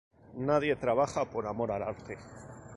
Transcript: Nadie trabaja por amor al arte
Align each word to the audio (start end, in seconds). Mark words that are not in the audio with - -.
Nadie 0.39 0.75
trabaja 0.77 1.29
por 1.29 1.45
amor 1.45 1.71
al 1.71 1.83
arte 1.83 2.17